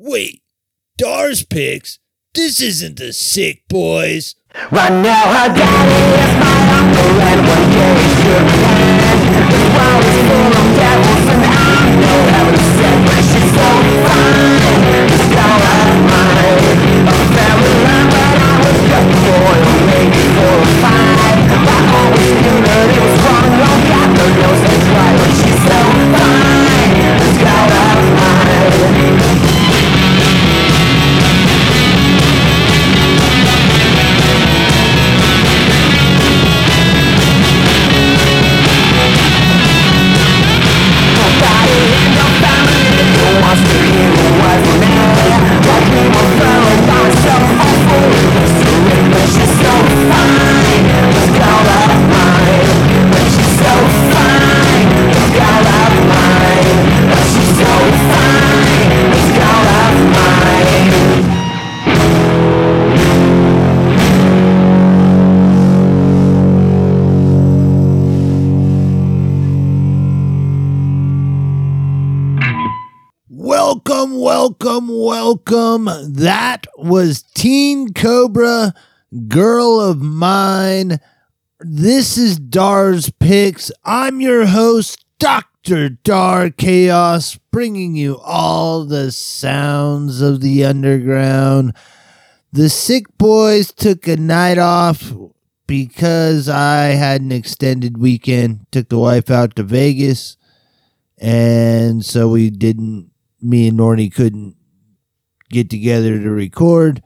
[0.00, 0.42] Wait,
[0.96, 1.98] Dars picks?
[2.32, 4.36] This isn't the sick boys.
[4.70, 8.67] Right now her daddy is my uncle and one day
[76.88, 78.74] was Teen Cobra,
[79.28, 81.00] Girl of Mine.
[81.60, 83.70] This is Dar's Picks.
[83.84, 85.90] I'm your host, Dr.
[85.90, 91.74] Dar Chaos, bringing you all the sounds of the underground.
[92.52, 95.12] The sick boys took a night off
[95.66, 98.66] because I had an extended weekend.
[98.70, 100.38] Took the wife out to Vegas
[101.20, 104.56] and so we didn't me and Norny couldn't
[105.48, 107.02] get together to record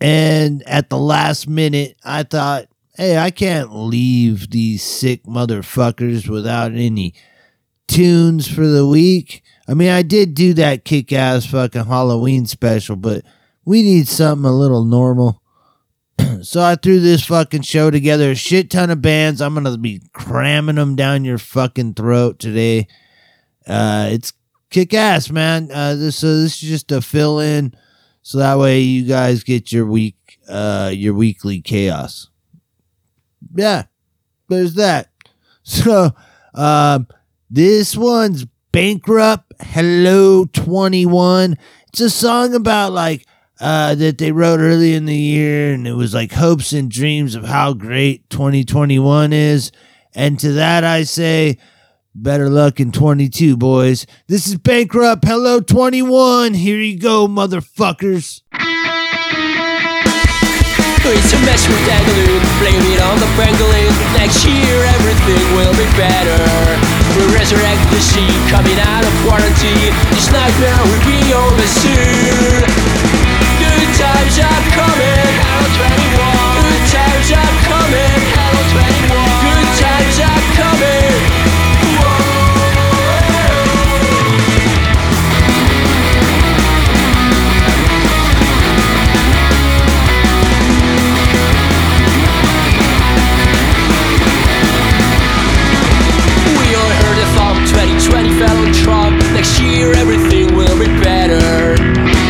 [0.00, 2.66] and at the last minute i thought
[2.96, 7.14] hey i can't leave these sick motherfuckers without any
[7.88, 13.24] tunes for the week i mean i did do that kick-ass fucking halloween special but
[13.64, 15.42] we need something a little normal
[16.42, 19.40] so I threw this fucking show together, a shit ton of bands.
[19.40, 22.88] I'm gonna be cramming them down your fucking throat today.
[23.66, 24.32] Uh, it's
[24.70, 25.70] kick ass, man.
[25.72, 27.74] Uh, this so this is just a fill in,
[28.22, 32.28] so that way you guys get your week, uh, your weekly chaos.
[33.54, 33.84] Yeah,
[34.48, 35.08] there's that.
[35.68, 36.14] So,
[36.54, 37.08] um,
[37.50, 39.52] this one's bankrupt.
[39.60, 41.56] Hello, twenty one.
[41.88, 43.26] It's a song about like
[43.60, 47.34] uh, that they wrote early in the year, and it was like hopes and dreams
[47.34, 49.72] of how great 2021 is.
[50.14, 51.58] And to that, I say,
[52.16, 54.06] better luck in 22, boys.
[54.26, 55.24] This is Bankrupt.
[55.24, 56.54] Hello, 21.
[56.54, 58.42] Here you go, motherfuckers.
[61.06, 65.86] It's a mess with dangling, blame it on the pangolin Next year everything will be
[65.94, 66.42] better.
[67.14, 69.94] We'll resurrect the sea, coming out of quarantine.
[70.10, 72.66] This nightmare will be over soon
[73.62, 79.14] Good times are coming, hello 21 Good times are coming, hello 21
[79.46, 81.55] Good times are coming
[99.66, 101.74] year everything will be better.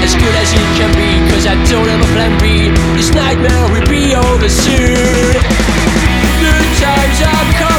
[0.02, 2.72] As good as it can be Cause I don't have a plan B.
[2.96, 5.36] This nightmare will be over soon.
[6.40, 7.75] Good times are coming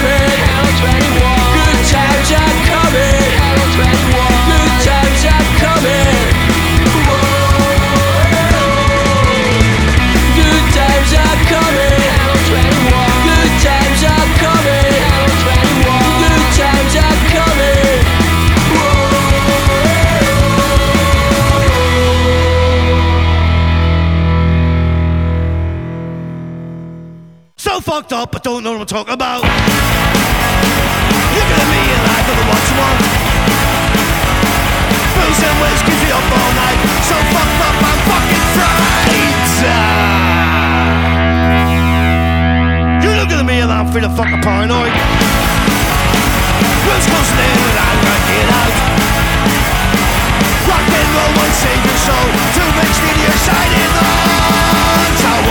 [27.97, 29.41] fucked up, I don't know what I'm talking about.
[29.41, 29.57] Me and
[32.05, 33.01] I don't know what you want.
[35.17, 36.77] Booze and whiskey stay up all night.
[37.09, 39.49] So fucked up, I'm fucking fried.
[43.01, 44.93] You looking at me and I'm feeling fucking paranoid.
[46.85, 48.77] Who's closing in and I'm working out?
[50.69, 52.29] Rock and roll won't save your soul.
[52.53, 55.17] Too much media shining on.
[55.17, 55.41] Star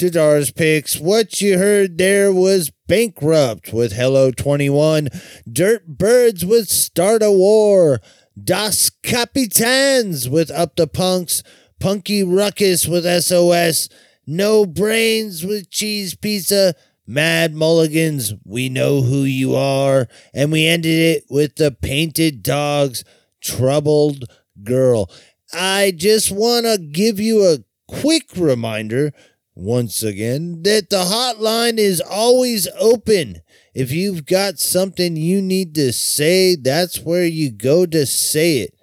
[0.00, 0.98] back to Dars Picks.
[0.98, 5.08] What you heard there was Bankrupt with Hello 21,
[5.50, 8.00] Dirt Birds with Start a War,
[8.42, 11.42] Das Capitans with Up the Punks,
[11.80, 13.90] Punky Ruckus with SOS,
[14.26, 16.74] No Brains with Cheese Pizza,
[17.06, 23.04] Mad Mulligans, We Know Who You Are, and we ended it with the Painted Dogs,
[23.42, 24.24] Troubled
[24.62, 25.10] Girl.
[25.52, 29.12] I just want to give you a quick reminder
[29.60, 33.42] once again that the hotline is always open.
[33.74, 38.74] If you've got something you need to say, that's where you go to say it.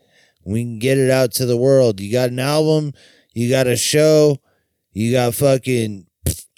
[0.45, 1.99] We can get it out to the world.
[1.99, 2.93] You got an album,
[3.33, 4.37] you got a show,
[4.93, 6.05] you got fucking,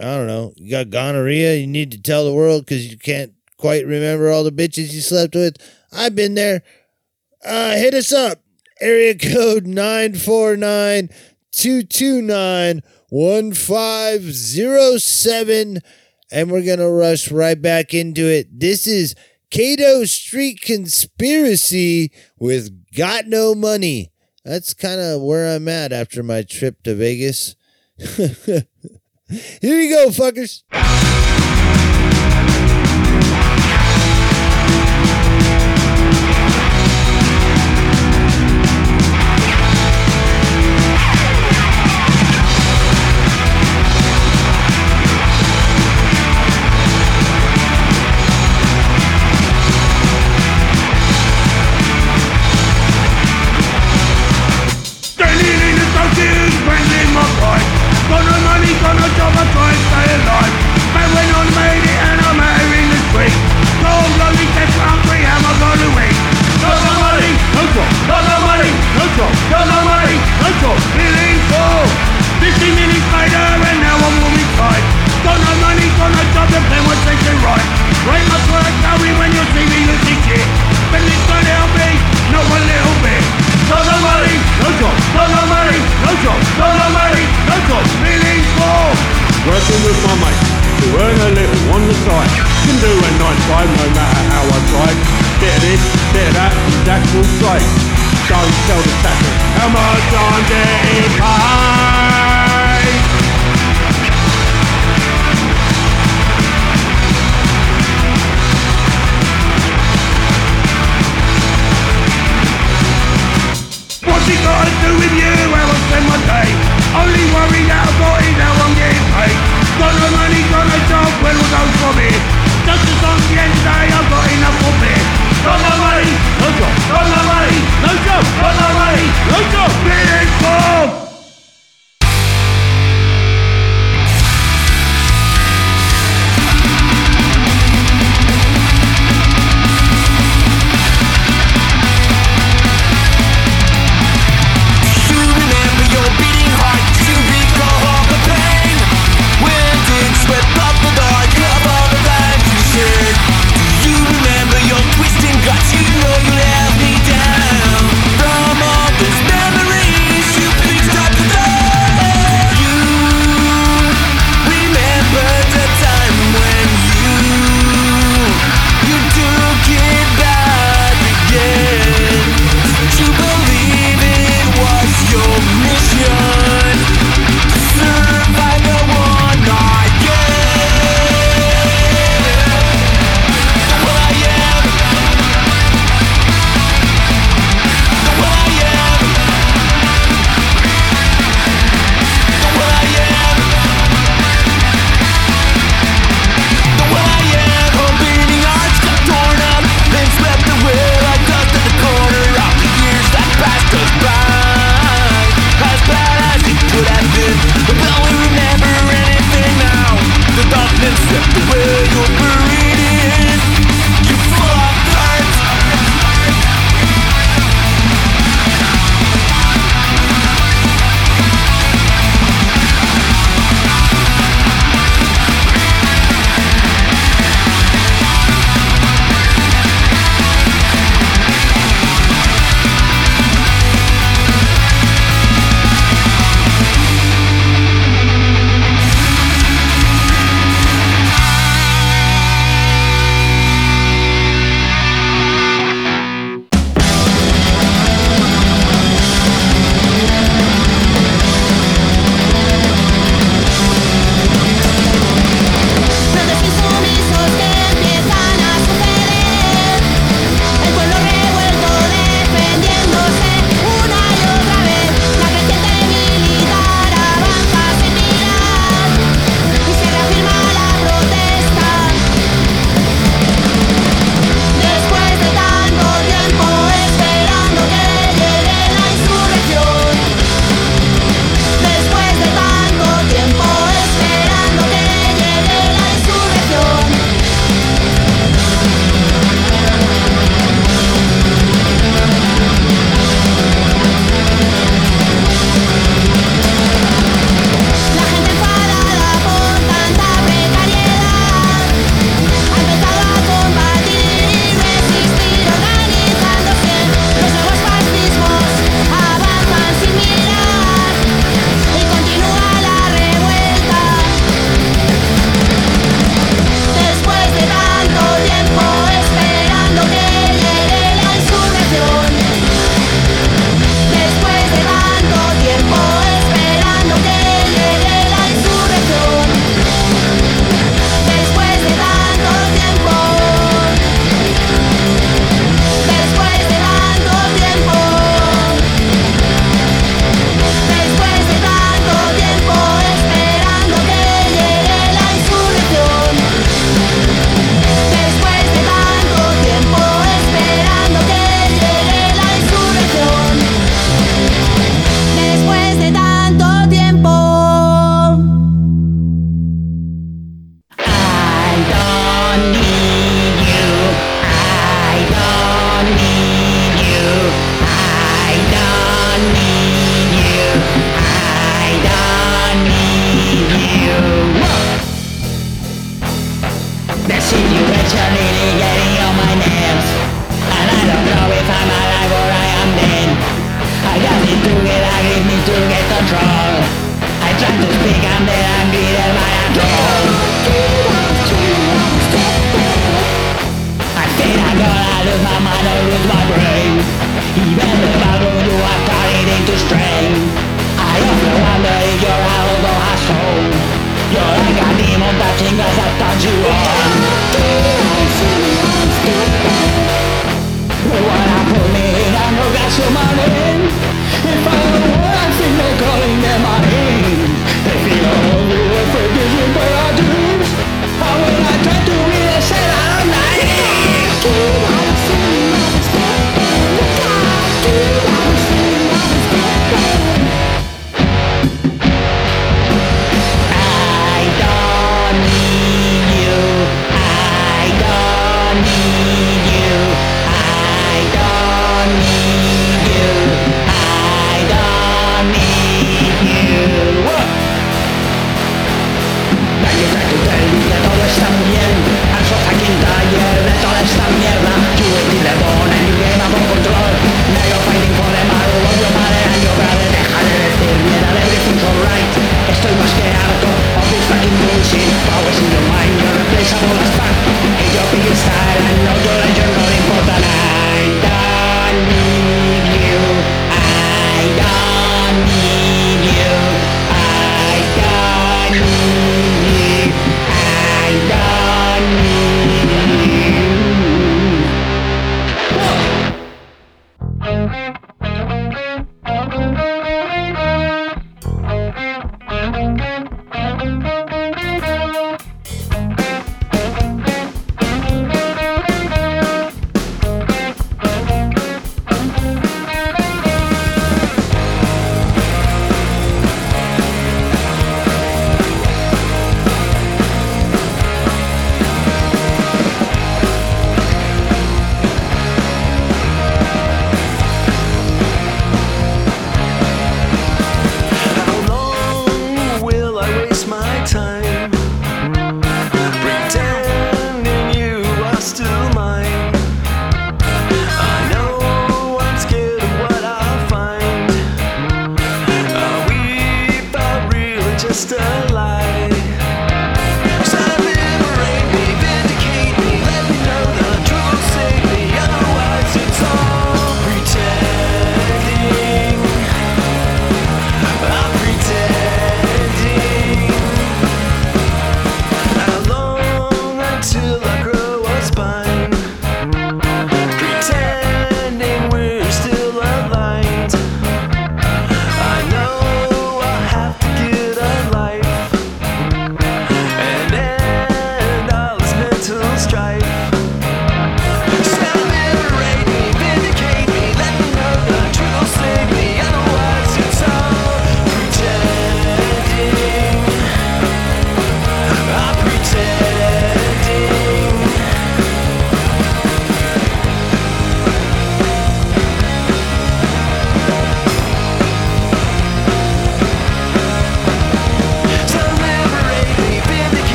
[0.00, 3.32] I don't know, you got gonorrhea, you need to tell the world because you can't
[3.56, 5.56] quite remember all the bitches you slept with.
[5.92, 6.62] I've been there.
[7.44, 8.42] Uh, hit us up.
[8.80, 11.08] Area code 949
[11.52, 15.78] 229 1507.
[16.30, 18.60] And we're going to rush right back into it.
[18.60, 19.14] This is
[19.50, 24.12] Cato Street Conspiracy with Got No Money.
[24.44, 27.56] That's kind of where I'm at after my trip to Vegas.
[27.98, 28.66] Here
[29.62, 30.62] you go, fuckers.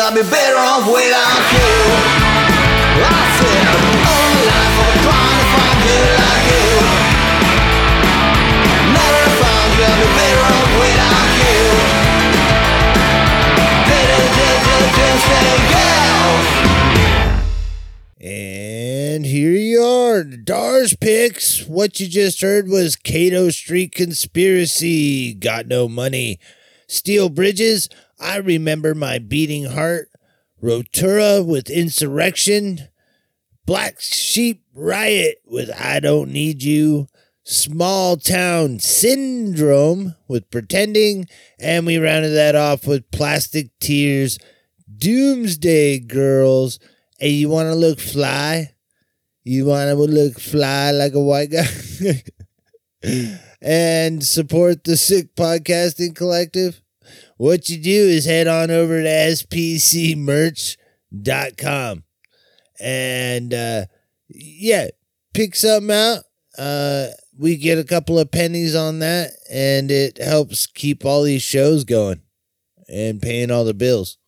[0.00, 1.70] I'd be better off without you.
[2.98, 3.62] I said,
[4.10, 4.74] only life
[5.06, 5.78] trying to find
[6.18, 6.66] like you.
[8.90, 11.62] I found you, I'd be better off without you.
[18.20, 21.66] And here you are, Dars picks.
[21.66, 25.34] What you just heard was Cato Street Conspiracy.
[25.34, 26.40] Got no money.
[26.88, 27.88] Steel Bridges.
[28.18, 30.10] I remember my beating heart.
[30.62, 32.88] Rotura with Insurrection.
[33.66, 37.06] Black Sheep Riot with I Don't Need You.
[37.42, 41.26] Small Town Syndrome with Pretending.
[41.58, 44.38] And we rounded that off with Plastic Tears.
[44.96, 46.78] Doomsday Girls.
[47.20, 48.74] and you want to look fly?
[49.42, 52.22] You want to look fly like a white guy?
[53.60, 56.80] and support the Sick Podcasting Collective?
[57.36, 62.04] What you do is head on over to spcmerch.com
[62.80, 63.86] and uh,
[64.28, 64.88] yeah,
[65.32, 66.24] pick something out.
[66.56, 71.42] Uh, we get a couple of pennies on that, and it helps keep all these
[71.42, 72.22] shows going
[72.88, 74.18] and paying all the bills.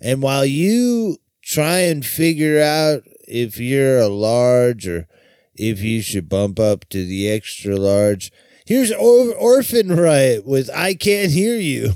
[0.00, 5.06] And while you try and figure out if you're a large or
[5.54, 8.32] if you should bump up to the extra large,
[8.66, 11.92] here's or- Orphan Riot with I Can't Hear You.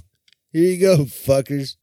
[0.51, 1.77] Here you go, fuckers.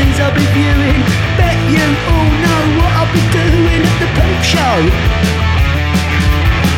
[0.00, 1.00] scenes I'll be viewing.
[1.36, 4.76] Bet you all know what I'll be doing at the peep show.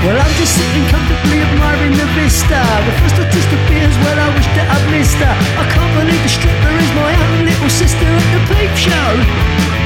[0.03, 2.59] Well, I'm just sitting comfortably admiring the vista.
[2.59, 5.35] The first artist appears, well, I wish that I'd missed her.
[5.55, 9.82] I can't believe the stripper is my own little sister at the peep show.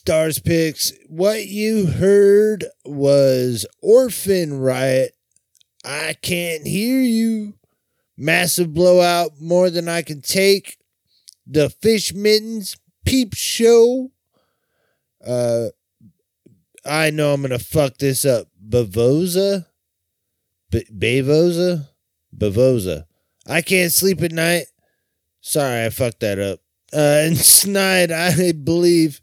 [0.00, 0.94] Stars Picks.
[1.08, 5.12] What you heard was Orphan Riot.
[5.84, 7.58] I can't hear you.
[8.16, 10.78] Massive blowout, more than I can take.
[11.46, 14.10] The Fish Mittens Peep Show.
[15.22, 15.66] Uh,
[16.86, 18.46] I know I'm gonna fuck this up.
[18.66, 19.66] Bavoza,
[20.70, 20.86] B-
[22.34, 23.04] Bavoza.
[23.46, 24.64] I can't sleep at night.
[25.42, 26.60] Sorry, I fucked that up.
[26.90, 29.20] Uh, and Snide, I believe.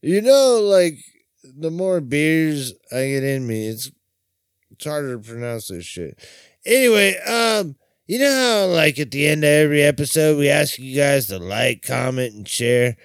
[0.00, 0.98] You know, like
[1.42, 3.90] the more beers I get in me, it's
[4.70, 6.18] it's harder to pronounce this shit.
[6.64, 7.76] Anyway, um,
[8.06, 11.38] you know how like at the end of every episode we ask you guys to
[11.38, 12.96] like, comment, and share.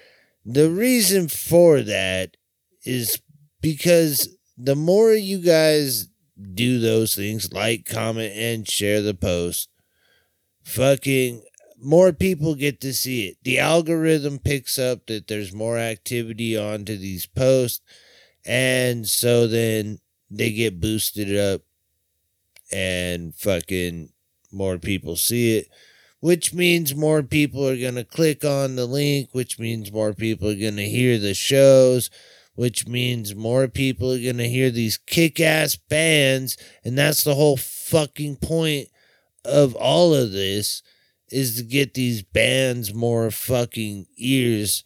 [0.44, 2.36] The reason for that
[2.84, 3.20] is
[3.60, 6.08] because the more you guys
[6.54, 9.68] do those things, like, comment, and share the post,
[10.64, 11.42] fucking
[11.84, 13.36] more people get to see it.
[13.42, 17.82] The algorithm picks up that there's more activity onto these posts,
[18.44, 19.98] and so then
[20.30, 21.62] they get boosted up,
[22.72, 24.10] and fucking
[24.50, 25.68] more people see it.
[26.20, 30.48] Which means more people are going to click on the link, which means more people
[30.48, 32.08] are going to hear the shows,
[32.54, 36.56] which means more people are going to hear these kick ass bands.
[36.82, 38.88] And that's the whole fucking point
[39.44, 40.82] of all of this
[41.30, 44.84] is to get these bands more fucking ears.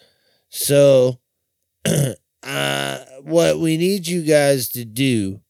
[0.49, 1.21] So,
[2.43, 5.41] uh, what we need you guys to do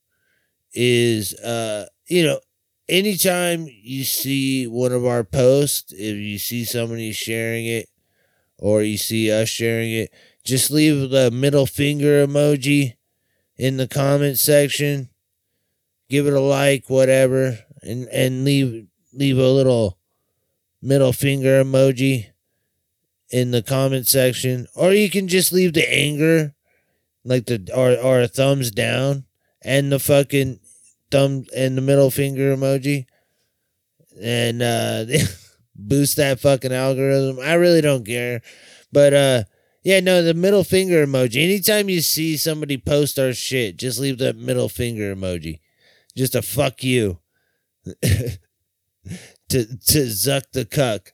[0.72, 2.40] is, uh, you know,
[2.88, 7.88] anytime you see one of our posts, if you see somebody sharing it
[8.58, 10.12] or you see us sharing it,
[10.44, 12.94] just leave the middle finger emoji
[13.56, 15.10] in the comment section.
[16.08, 19.97] Give it a like, whatever, and and leave leave a little
[20.80, 22.26] middle finger emoji
[23.30, 26.54] in the comment section, or you can just leave the anger,
[27.24, 29.24] like the or or a thumbs down
[29.62, 30.60] and the fucking
[31.10, 33.06] thumb and the middle finger emoji,
[34.22, 35.04] and uh
[35.76, 37.38] boost that fucking algorithm.
[37.40, 38.42] I really don't care,
[38.92, 39.44] but uh.
[39.84, 41.42] Yeah, no, the middle finger emoji.
[41.42, 45.60] Anytime you see somebody post our shit, just leave that middle finger emoji.
[46.14, 47.20] Just a fuck you.
[49.48, 51.12] to to Zuck the cuck.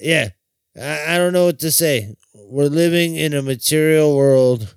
[0.00, 0.30] Yeah.
[0.76, 2.14] I, I don't know what to say.
[2.34, 4.76] We're living in a material world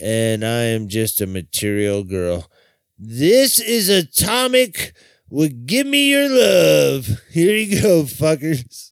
[0.00, 2.50] and I am just a material girl.
[2.98, 4.94] This is Atomic
[5.28, 7.20] with Give Me Your Love.
[7.30, 8.88] Here you go, fuckers.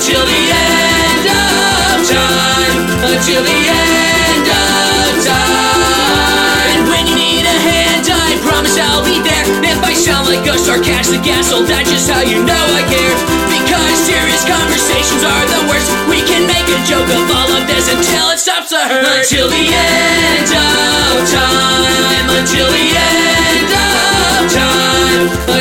[0.00, 6.72] until the end of time, until the end of time.
[6.72, 9.44] And when you need a hand, I promise I'll be there.
[9.60, 13.12] If I sound like a sarcastic asshole, that's just how you know I care.
[13.52, 15.92] Because serious conversations are the worst.
[16.08, 19.04] We can make a joke of all of this until it stops to hurt.
[19.04, 25.59] Until the end of time, until the end of time.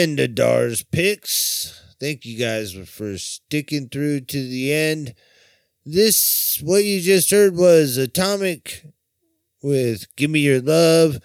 [0.00, 1.78] End of Dar's picks.
[2.00, 5.14] Thank you guys for sticking through to the end.
[5.84, 8.86] This, what you just heard, was Atomic
[9.62, 11.18] with Give Me Your Love,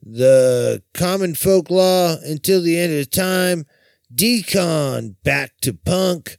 [0.00, 3.66] The Common Folk Law, Until the End of Time,
[4.14, 6.36] Decon, Back to Punk,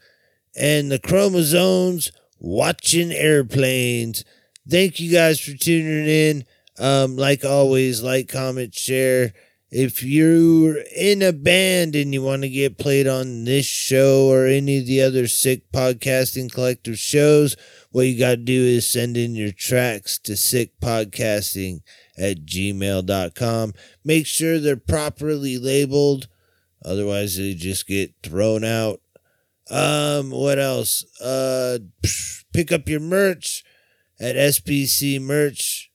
[0.55, 4.23] and The Chromosomes, Watching Airplanes.
[4.69, 6.45] Thank you guys for tuning in.
[6.79, 9.33] Um, like always, like, comment, share.
[9.77, 14.45] If you're in a band and you want to get played on this show or
[14.45, 17.57] any of the other sick podcasting collective shows,
[17.91, 21.81] what you got to do is send in your tracks to sickpodcasting
[22.17, 23.73] at gmail.com.
[24.05, 26.29] Make sure they're properly labeled,
[26.85, 29.01] otherwise, they just get thrown out.
[29.69, 31.03] Um, what else?
[31.19, 31.79] Uh,
[32.53, 33.65] pick up your merch
[34.21, 35.89] at spcmerch.com.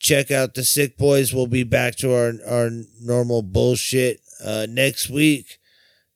[0.00, 1.32] Check out the Sick Boys.
[1.32, 2.70] We'll be back to our our
[3.00, 5.58] normal bullshit uh, next week.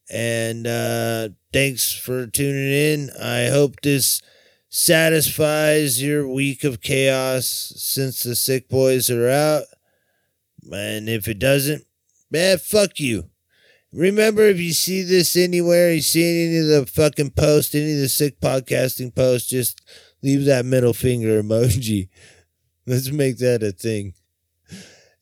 [0.09, 3.09] And uh, thanks for tuning in.
[3.21, 4.21] I hope this
[4.69, 9.63] satisfies your week of chaos since the Sick Boys are out.
[10.71, 11.85] And if it doesn't,
[12.31, 13.29] man, fuck you.
[13.95, 17.99] Remember, if you see this anywhere, you see any of the fucking posts, any of
[17.99, 19.81] the sick podcasting posts, just
[20.21, 22.09] leave that middle finger emoji.
[22.87, 24.13] Let's make that a thing.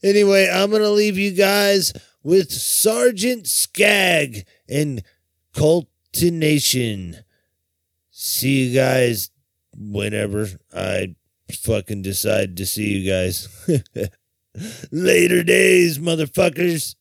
[0.04, 1.94] Anyway, I'm going to leave you guys
[2.24, 5.02] with Sergeant Skag and
[5.54, 7.18] Cultination.
[8.12, 9.32] See you guys
[9.76, 11.16] whenever I
[11.52, 13.48] fucking decide to see you guys.
[14.92, 16.96] Later days, motherfuckers.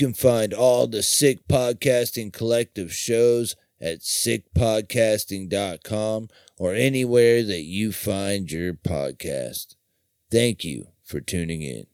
[0.00, 8.50] Can find all the Sick Podcasting Collective shows at sickpodcasting.com or anywhere that you find
[8.50, 9.76] your podcast.
[10.30, 11.84] Thank you for tuning in.